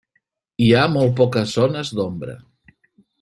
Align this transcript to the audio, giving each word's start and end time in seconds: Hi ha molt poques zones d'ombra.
Hi 0.67 0.69
ha 0.77 0.85
molt 0.93 1.13
poques 1.19 1.53
zones 1.57 1.91
d'ombra. 1.99 2.35